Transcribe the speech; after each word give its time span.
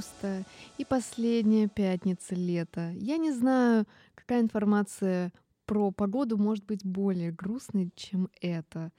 августа 0.00 0.44
и 0.78 0.84
последняя 0.84 1.68
пятница 1.68 2.34
лета. 2.34 2.92
Я 2.94 3.18
не 3.18 3.32
знаю, 3.32 3.86
какая 4.14 4.40
информация 4.40 5.30
про 5.66 5.90
погоду 5.90 6.38
может 6.38 6.64
быть 6.64 6.84
более 6.84 7.32
грустной, 7.32 7.90
чем 7.94 8.30
это. 8.40 8.92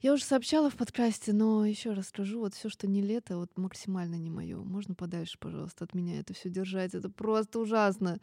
Я 0.00 0.12
уже 0.12 0.24
сообщала 0.24 0.70
в 0.70 0.76
подкасте, 0.76 1.32
но 1.32 1.66
еще 1.66 1.92
раз 1.92 2.08
скажу, 2.08 2.40
вот 2.40 2.54
все, 2.54 2.68
что 2.68 2.86
не 2.86 3.02
лето, 3.02 3.36
вот 3.36 3.50
максимально 3.56 4.14
не 4.14 4.30
мое. 4.30 4.58
Можно 4.62 4.94
подальше, 4.94 5.38
пожалуйста, 5.38 5.84
от 5.84 5.94
меня 5.94 6.20
это 6.20 6.34
все 6.34 6.48
держать. 6.50 6.94
Это 6.94 7.08
просто 7.10 7.58
ужасно. 7.58 8.18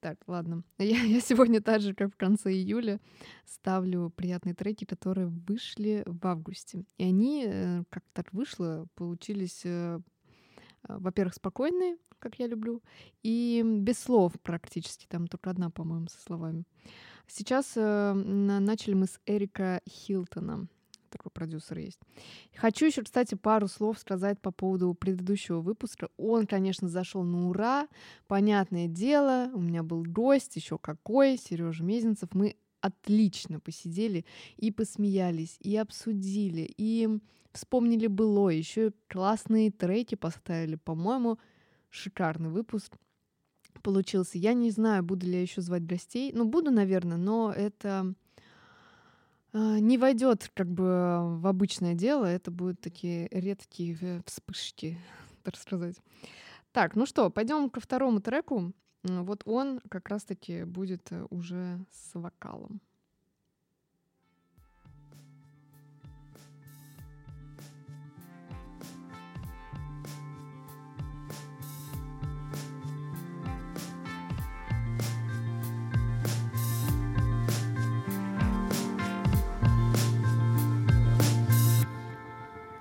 Так, 0.00 0.16
ладно. 0.26 0.64
Я, 0.78 1.00
я 1.02 1.20
сегодня 1.20 1.60
так 1.60 1.80
же, 1.80 1.94
как 1.94 2.12
в 2.12 2.16
конце 2.16 2.52
июля, 2.52 3.00
ставлю 3.46 4.10
приятные 4.16 4.54
треки, 4.54 4.84
которые 4.84 5.28
вышли 5.28 6.02
в 6.06 6.26
августе. 6.26 6.84
И 6.98 7.04
они, 7.04 7.44
э, 7.46 7.84
как 7.88 8.02
так 8.12 8.32
вышло, 8.32 8.86
получились 8.96 9.60
э, 9.64 10.00
во-первых, 10.88 11.34
спокойные, 11.34 11.96
как 12.18 12.38
я 12.38 12.46
люблю, 12.46 12.82
и 13.22 13.62
без 13.64 13.98
слов 13.98 14.32
практически, 14.42 15.06
там 15.08 15.26
только 15.26 15.50
одна, 15.50 15.70
по-моему, 15.70 16.08
со 16.08 16.20
словами. 16.20 16.64
Сейчас 17.26 17.72
э, 17.76 18.12
начали 18.12 18.94
мы 18.94 19.06
с 19.06 19.20
Эрика 19.26 19.80
Хилтона, 19.88 20.68
такой 21.12 21.30
продюсер 21.30 21.78
есть. 21.78 22.00
Хочу 22.56 22.86
еще, 22.86 23.02
кстати, 23.02 23.34
пару 23.34 23.68
слов 23.68 23.98
сказать 23.98 24.40
по 24.40 24.50
поводу 24.50 24.94
предыдущего 24.94 25.60
выпуска. 25.60 26.08
Он, 26.16 26.46
конечно, 26.46 26.88
зашел 26.88 27.22
на 27.22 27.48
ура. 27.48 27.86
Понятное 28.26 28.88
дело, 28.88 29.50
у 29.52 29.60
меня 29.60 29.82
был 29.82 30.02
гость, 30.02 30.56
еще 30.56 30.78
какой, 30.78 31.36
Сережа 31.36 31.84
Мезенцев. 31.84 32.30
Мы 32.32 32.56
отлично 32.82 33.60
посидели 33.60 34.26
и 34.56 34.70
посмеялись, 34.70 35.56
и 35.60 35.76
обсудили, 35.76 36.72
и 36.76 37.08
вспомнили 37.52 38.08
было, 38.08 38.50
еще 38.50 38.92
классные 39.08 39.70
треки 39.70 40.14
поставили, 40.14 40.74
по-моему, 40.74 41.38
шикарный 41.90 42.50
выпуск 42.50 42.96
получился. 43.82 44.38
Я 44.38 44.54
не 44.54 44.70
знаю, 44.70 45.02
буду 45.02 45.26
ли 45.26 45.34
я 45.34 45.42
еще 45.42 45.60
звать 45.60 45.86
гостей. 45.86 46.32
Ну, 46.34 46.44
буду, 46.44 46.70
наверное, 46.70 47.16
но 47.16 47.52
это 47.52 48.14
э, 49.52 49.78
не 49.78 49.98
войдет 49.98 50.50
как 50.54 50.68
бы 50.68 51.38
в 51.38 51.46
обычное 51.46 51.94
дело. 51.94 52.24
Это 52.26 52.50
будут 52.50 52.80
такие 52.80 53.28
редкие 53.30 54.22
вспышки, 54.26 54.98
так 55.42 55.56
сказать. 55.56 55.96
Так, 56.72 56.96
ну 56.96 57.06
что, 57.06 57.30
пойдем 57.30 57.70
ко 57.70 57.80
второму 57.80 58.20
треку. 58.20 58.72
Вот 59.04 59.42
он 59.46 59.80
как 59.88 60.08
раз-таки 60.08 60.62
будет 60.64 61.10
э, 61.10 61.26
уже 61.30 61.80
с 61.90 62.14
вокалом. 62.14 62.80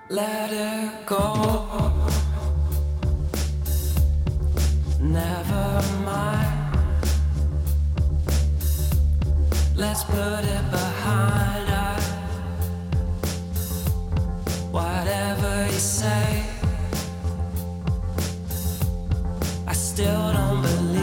Let 0.09 0.51
it 0.51 1.05
go. 1.07 1.90
Never 5.11 5.81
mind. 6.05 6.77
Let's 9.75 10.05
put 10.05 10.43
it 10.55 10.71
behind 10.71 11.69
us. 11.69 12.05
Whatever 14.71 15.65
you 15.65 15.79
say, 15.79 16.45
I 19.67 19.73
still 19.73 20.31
don't 20.31 20.61
believe 20.61 21.00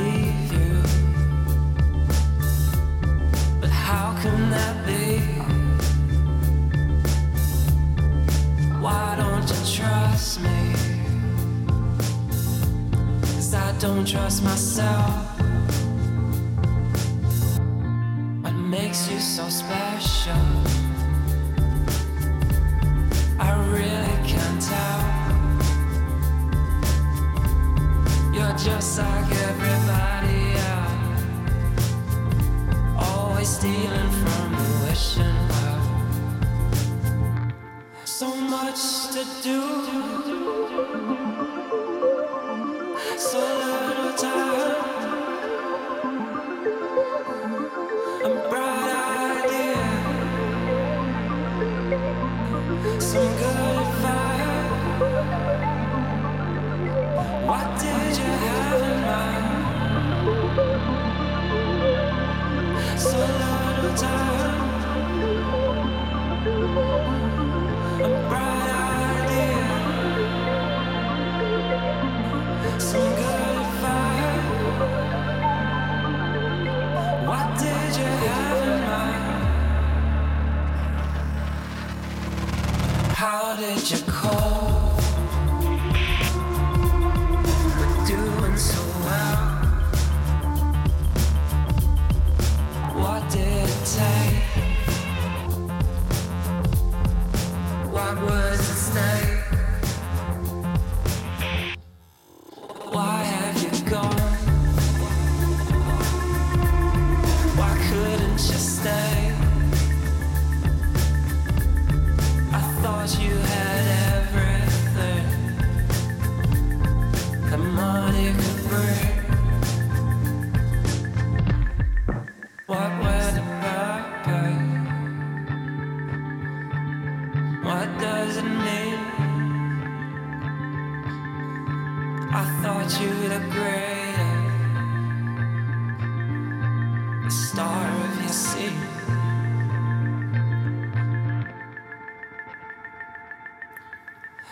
trust 14.08 14.42
myself. 14.42 15.37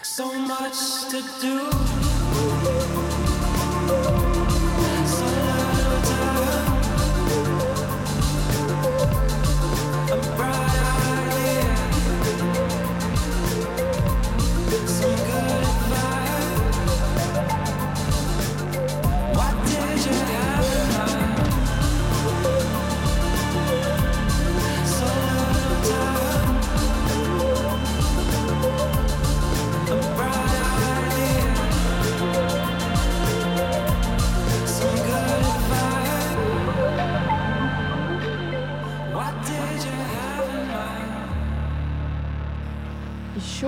So 0.07 0.33
much 0.33 1.09
to 1.11 1.21
do. 1.41 3.06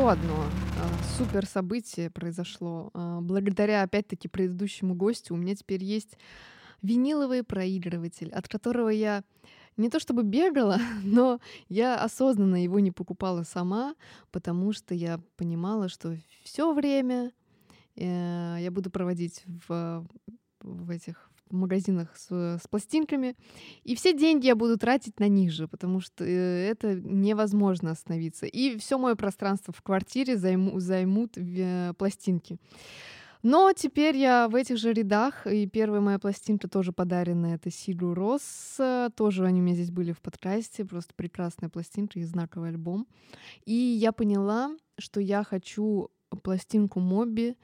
Одно 0.08 0.32
а, 0.32 1.18
супер 1.18 1.44
событие 1.44 2.08
произошло. 2.08 2.90
А, 2.94 3.20
Благодаря, 3.20 3.82
опять-таки, 3.82 4.26
предыдущему 4.26 4.94
гостю 4.94 5.34
у 5.34 5.36
меня 5.36 5.54
теперь 5.54 5.84
есть 5.84 6.16
виниловый 6.80 7.42
проигрыватель, 7.42 8.30
от 8.32 8.48
которого 8.48 8.88
я 8.88 9.22
не 9.76 9.90
то 9.90 10.00
чтобы 10.00 10.22
бегала, 10.22 10.78
но 11.04 11.40
я 11.68 12.02
осознанно 12.02 12.62
его 12.62 12.80
не 12.80 12.90
покупала 12.90 13.42
сама, 13.42 13.94
потому 14.30 14.72
что 14.72 14.94
я 14.94 15.20
понимала, 15.36 15.90
что 15.90 16.16
все 16.42 16.72
время 16.72 17.30
э, 17.94 18.56
я 18.60 18.70
буду 18.70 18.90
проводить 18.90 19.42
в, 19.68 20.06
в 20.62 20.90
этих 20.90 21.27
в 21.50 21.56
магазинах 21.56 22.16
с, 22.16 22.58
с 22.62 22.66
пластинками, 22.68 23.36
и 23.84 23.94
все 23.94 24.12
деньги 24.12 24.46
я 24.46 24.54
буду 24.54 24.78
тратить 24.78 25.20
на 25.20 25.28
них 25.28 25.52
же, 25.52 25.68
потому 25.68 26.00
что 26.00 26.24
э, 26.24 26.68
это 26.68 26.94
невозможно 26.94 27.90
остановиться. 27.90 28.46
И 28.46 28.76
все 28.78 28.98
мое 28.98 29.14
пространство 29.14 29.72
в 29.72 29.82
квартире 29.82 30.36
займу, 30.36 30.78
займут 30.80 31.36
э, 31.36 31.92
пластинки. 31.98 32.58
Но 33.42 33.72
теперь 33.72 34.16
я 34.16 34.48
в 34.48 34.54
этих 34.56 34.78
же 34.78 34.92
рядах, 34.92 35.46
и 35.46 35.66
первая 35.66 36.00
моя 36.00 36.18
пластинка 36.18 36.68
тоже 36.68 36.92
подаренная, 36.92 37.54
это 37.54 37.70
Сигу 37.70 38.12
Рос, 38.12 38.76
э, 38.78 39.10
тоже 39.14 39.46
они 39.46 39.60
у 39.60 39.64
меня 39.64 39.74
здесь 39.74 39.92
были 39.92 40.12
в 40.12 40.20
подкасте, 40.20 40.84
просто 40.84 41.14
прекрасная 41.14 41.68
пластинка 41.68 42.18
и 42.18 42.24
знаковый 42.24 42.70
альбом. 42.70 43.06
И 43.64 43.74
я 43.74 44.10
поняла, 44.12 44.76
что 44.98 45.20
я 45.20 45.44
хочу 45.44 46.10
пластинку 46.42 46.98
Моби, 47.00 47.56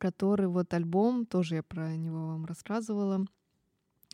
который 0.00 0.48
вот 0.48 0.72
альбом, 0.74 1.26
тоже 1.26 1.56
я 1.56 1.62
про 1.62 1.96
него 1.96 2.28
вам 2.28 2.46
рассказывала, 2.46 3.26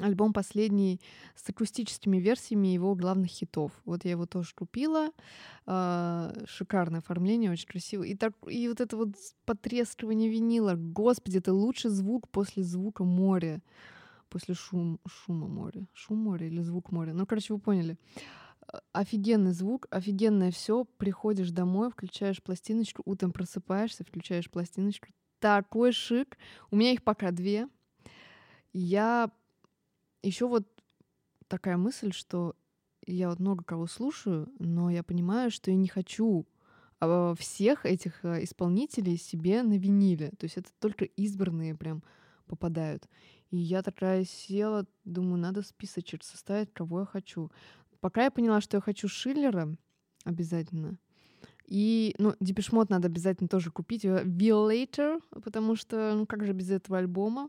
альбом 0.00 0.32
последний 0.32 1.00
с 1.34 1.48
акустическими 1.48 2.18
версиями 2.18 2.68
его 2.68 2.94
главных 2.94 3.30
хитов. 3.30 3.72
Вот 3.84 4.04
я 4.04 4.10
его 4.10 4.26
тоже 4.26 4.54
купила. 4.54 5.10
А, 5.64 6.32
Шикарное 6.46 7.00
оформление, 7.00 7.50
очень 7.50 7.68
красиво. 7.68 8.02
И, 8.02 8.14
так, 8.14 8.34
и 8.48 8.68
вот 8.68 8.80
это 8.80 8.96
вот 8.96 9.14
потрескивание 9.46 10.28
винила. 10.28 10.74
Господи, 10.74 11.38
это 11.38 11.52
лучший 11.52 11.90
звук 11.90 12.28
после 12.28 12.62
звука 12.62 13.04
моря. 13.04 13.62
После 14.28 14.54
шум, 14.54 15.00
шума 15.06 15.46
моря. 15.46 15.86
Шум 15.94 16.18
моря 16.18 16.46
или 16.46 16.60
звук 16.60 16.92
моря. 16.92 17.14
Ну, 17.14 17.24
короче, 17.26 17.54
вы 17.54 17.60
поняли. 17.60 17.96
А, 18.66 18.80
Офигенный 18.92 19.52
звук, 19.52 19.86
офигенное 19.90 20.50
все. 20.50 20.84
Приходишь 20.84 21.50
домой, 21.50 21.90
включаешь 21.90 22.42
пластиночку, 22.42 23.02
утром 23.06 23.32
просыпаешься, 23.32 24.04
включаешь 24.04 24.50
пластиночку. 24.50 25.08
Такой 25.38 25.92
шик. 25.92 26.38
У 26.70 26.76
меня 26.76 26.92
их 26.92 27.02
пока 27.02 27.30
две. 27.30 27.68
Я 28.72 29.30
еще 30.22 30.48
вот 30.48 30.66
такая 31.48 31.76
мысль, 31.76 32.12
что 32.12 32.56
я 33.06 33.28
вот 33.28 33.38
много 33.38 33.64
кого 33.64 33.86
слушаю, 33.86 34.48
но 34.58 34.90
я 34.90 35.02
понимаю, 35.02 35.50
что 35.50 35.70
я 35.70 35.76
не 35.76 35.88
хочу 35.88 36.46
а, 37.00 37.34
всех 37.34 37.86
этих 37.86 38.24
э, 38.24 38.44
исполнителей 38.44 39.16
себе 39.16 39.62
на 39.62 39.78
виниле. 39.78 40.30
То 40.38 40.44
есть 40.44 40.56
это 40.56 40.70
только 40.80 41.04
избранные 41.04 41.74
прям 41.74 42.02
попадают. 42.46 43.08
И 43.50 43.56
я 43.56 43.82
такая 43.82 44.24
села, 44.24 44.86
думаю, 45.04 45.38
надо 45.38 45.62
списочек 45.62 46.24
составить, 46.24 46.72
кого 46.72 47.00
я 47.00 47.06
хочу. 47.06 47.50
Пока 48.00 48.24
я 48.24 48.30
поняла, 48.30 48.60
что 48.60 48.78
я 48.78 48.80
хочу 48.80 49.08
Шиллера 49.08 49.76
обязательно. 50.24 50.98
И, 51.66 52.14
ну, 52.18 52.34
Депешмот 52.40 52.90
надо 52.90 53.08
обязательно 53.08 53.48
тоже 53.48 53.70
купить. 53.70 54.04
Violator, 54.04 55.20
потому 55.42 55.76
что, 55.76 56.14
ну, 56.14 56.26
как 56.26 56.44
же 56.44 56.52
без 56.52 56.70
этого 56.70 56.98
альбома. 56.98 57.48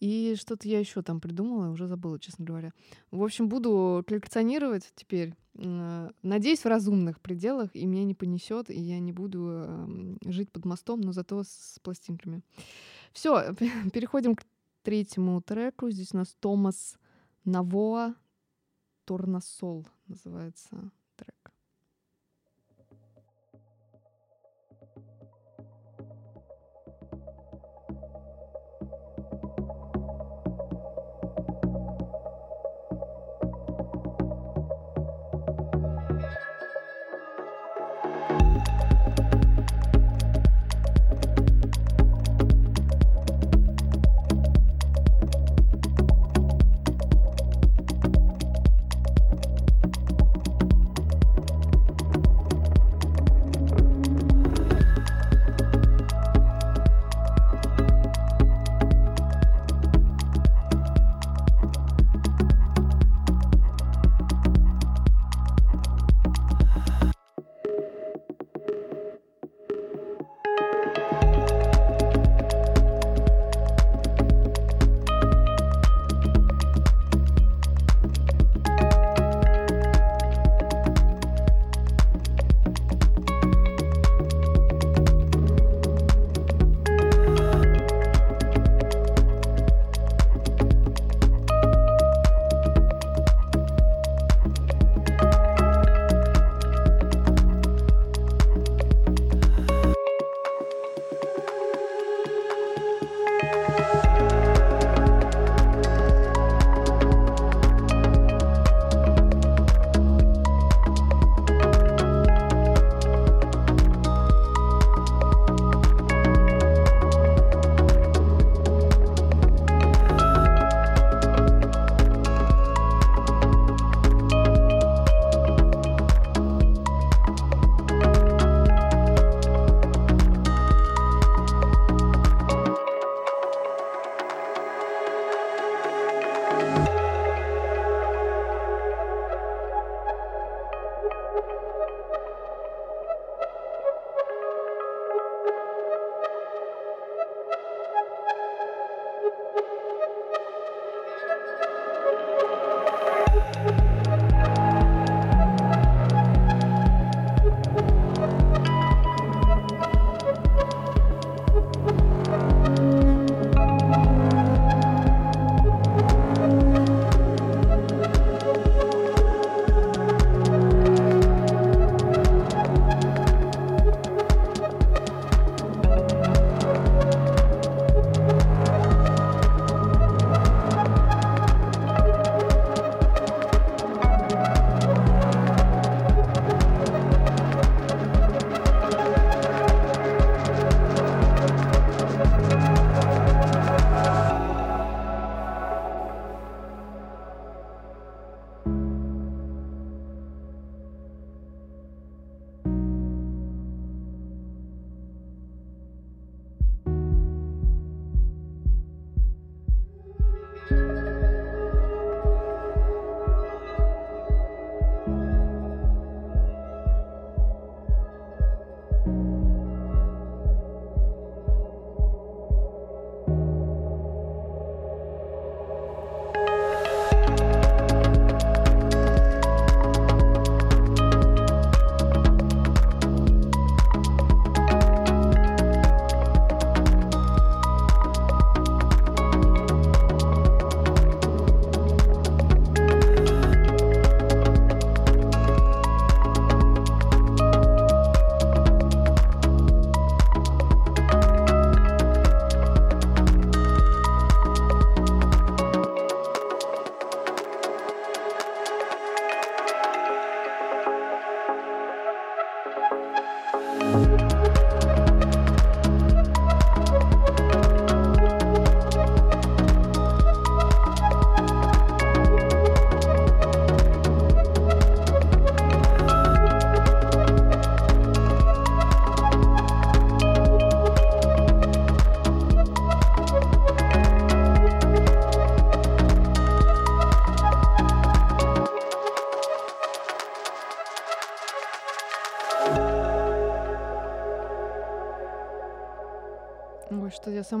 И 0.00 0.34
что-то 0.38 0.68
я 0.68 0.78
еще 0.78 1.02
там 1.02 1.20
придумала, 1.20 1.70
уже 1.70 1.86
забыла, 1.86 2.18
честно 2.18 2.44
говоря. 2.44 2.72
В 3.10 3.22
общем, 3.22 3.48
буду 3.48 4.04
коллекционировать 4.06 4.92
теперь. 4.94 5.34
Надеюсь, 5.54 6.60
в 6.60 6.66
разумных 6.66 7.20
пределах, 7.20 7.74
и 7.74 7.86
меня 7.86 8.04
не 8.04 8.14
понесет, 8.14 8.68
и 8.68 8.78
я 8.78 8.98
не 8.98 9.12
буду 9.12 9.64
э, 9.66 10.16
жить 10.26 10.52
под 10.52 10.66
мостом, 10.66 11.00
но 11.00 11.12
зато 11.12 11.42
с 11.44 11.78
пластинками. 11.82 12.42
Все, 13.12 13.54
переходим 13.92 14.36
к 14.36 14.44
третьему 14.82 15.40
треку. 15.40 15.88
Здесь 15.88 16.12
у 16.12 16.18
нас 16.18 16.36
Томас 16.40 16.98
Навоа 17.44 18.14
Торнасол 19.06 19.86
называется. 20.08 20.90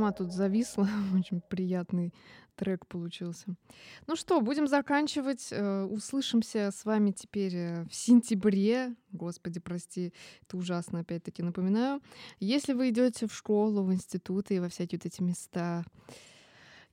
Сама 0.06 0.12
тут 0.12 0.32
зависла. 0.32 0.88
Очень 1.14 1.40
приятный 1.40 2.12
трек 2.54 2.86
получился. 2.86 3.56
Ну 4.06 4.16
что, 4.16 4.40
будем 4.40 4.66
заканчивать. 4.66 5.48
Э, 5.50 5.84
услышимся 5.84 6.70
с 6.70 6.84
вами 6.84 7.10
теперь 7.10 7.54
э, 7.54 7.84
в 7.84 7.94
сентябре. 7.94 8.94
Господи, 9.12 9.60
прости, 9.60 10.12
это 10.42 10.56
ужасно, 10.56 11.00
опять-таки 11.00 11.42
напоминаю. 11.42 12.00
Если 12.40 12.72
вы 12.72 12.90
идете 12.90 13.26
в 13.26 13.34
школу, 13.34 13.82
в 13.82 13.92
институты 13.92 14.56
и 14.56 14.60
во 14.60 14.68
всякие 14.68 14.98
вот 14.98 15.06
эти 15.06 15.22
места, 15.22 15.84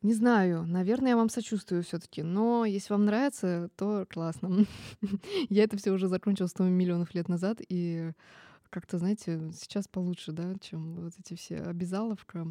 не 0.01 0.13
знаю, 0.13 0.65
наверное, 0.65 1.11
я 1.11 1.15
вам 1.15 1.29
сочувствую 1.29 1.83
все-таки, 1.83 2.23
но 2.23 2.65
если 2.65 2.93
вам 2.93 3.05
нравится, 3.05 3.69
то 3.77 4.05
классно. 4.09 4.65
Я 5.49 5.63
это 5.63 5.77
все 5.77 5.91
уже 5.91 6.09
закончила 6.09 6.47
100 6.47 6.63
миллионов 6.63 7.13
лет 7.13 7.29
назад, 7.29 7.61
и 7.69 8.11
как-то, 8.73 8.97
знаете, 8.97 9.51
сейчас 9.53 9.87
получше, 9.87 10.31
да, 10.31 10.55
чем 10.59 10.95
вот 10.95 11.13
эти 11.19 11.35
все 11.35 11.57
обязаловка. 11.57 12.47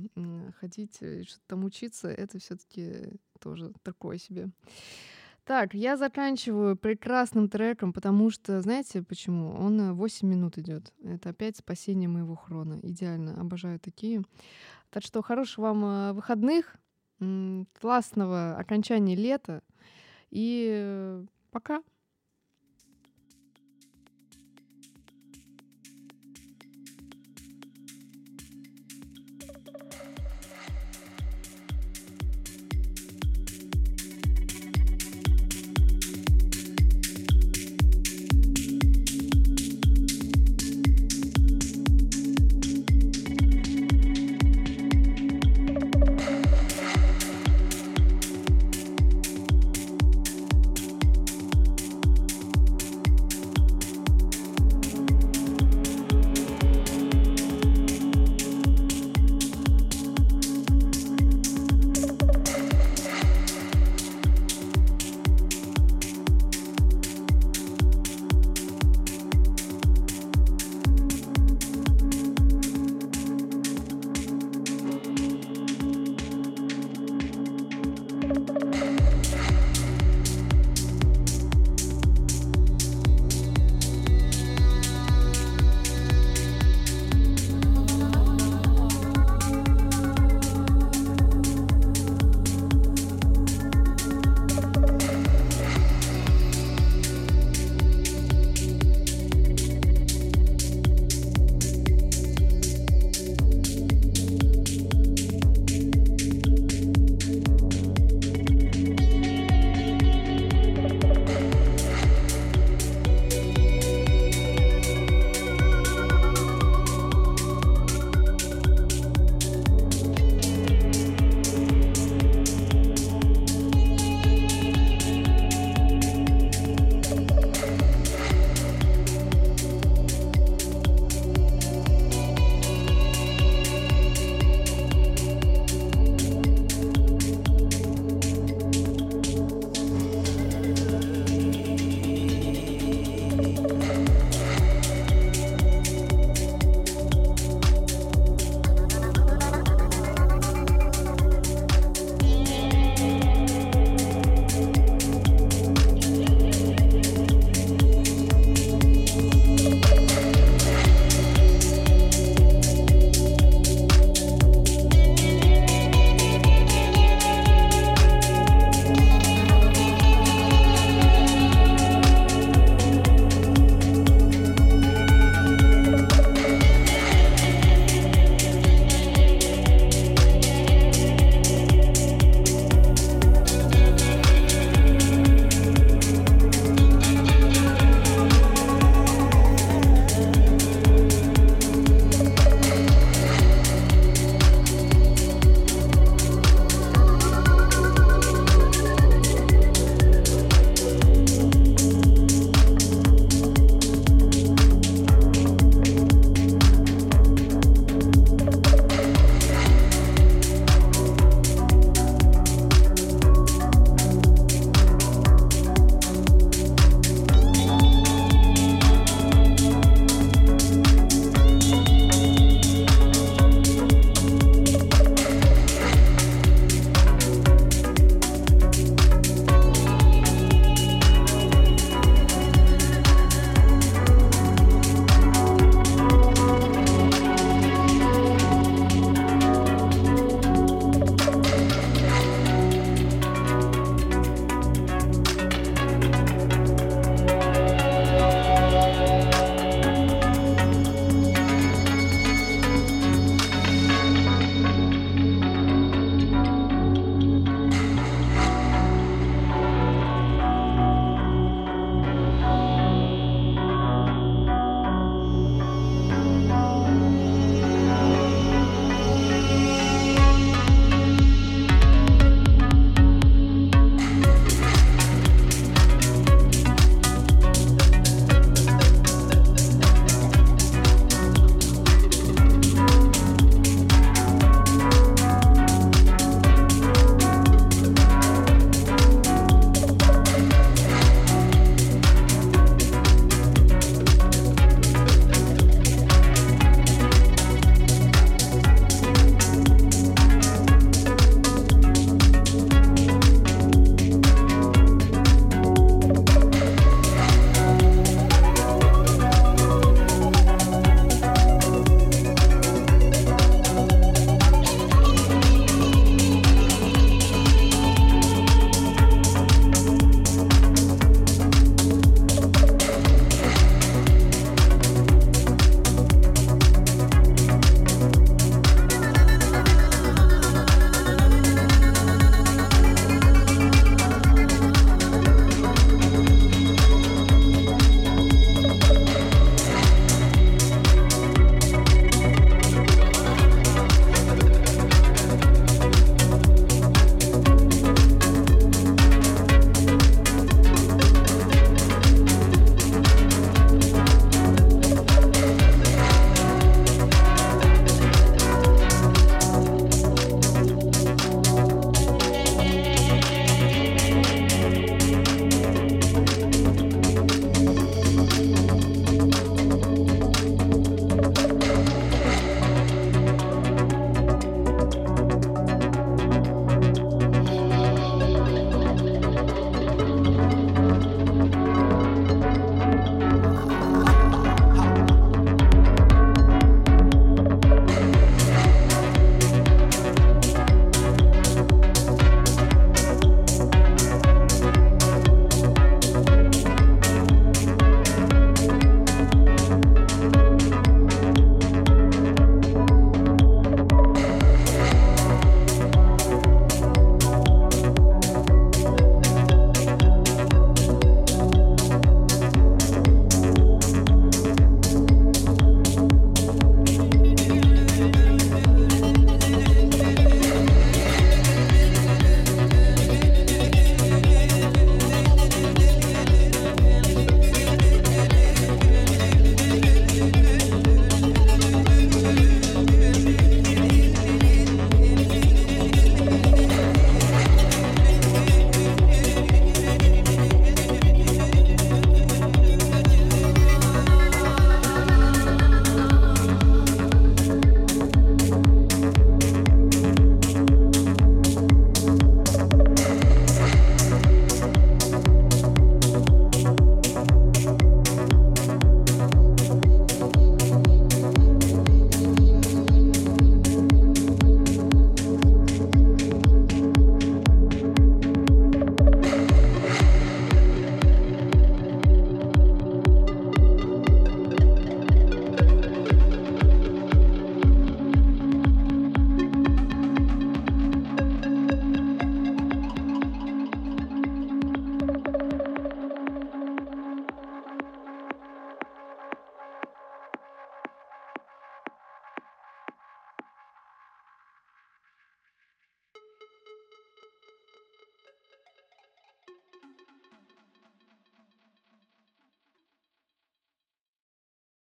Ходить, 0.60 0.98
э, 1.00 1.24
что-то 1.24 1.42
там 1.48 1.64
учиться, 1.64 2.08
это 2.08 2.38
все 2.38 2.56
таки 2.56 3.18
тоже 3.40 3.72
такое 3.82 4.18
себе. 4.18 4.48
Так, 5.44 5.74
я 5.74 5.96
заканчиваю 5.96 6.76
прекрасным 6.76 7.48
треком, 7.48 7.92
потому 7.92 8.30
что, 8.30 8.62
знаете 8.62 9.02
почему? 9.02 9.50
Он 9.50 9.94
8 9.94 10.28
минут 10.28 10.58
идет. 10.58 10.92
Это 11.02 11.30
опять 11.30 11.56
спасение 11.56 12.08
моего 12.08 12.36
хрона. 12.36 12.78
Идеально. 12.82 13.40
Обожаю 13.40 13.80
такие. 13.80 14.22
Так 14.90 15.02
что 15.02 15.22
хороших 15.22 15.58
вам 15.58 15.84
э, 15.84 16.12
выходных 16.12 16.76
классного 17.80 18.56
окончания 18.56 19.16
лета 19.16 19.62
и 20.30 21.24
пока. 21.50 21.82